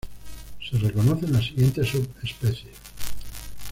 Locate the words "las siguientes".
1.31-1.89